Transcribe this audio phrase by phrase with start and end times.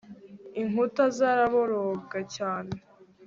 [0.61, 2.73] inkuta zaraboroga cyane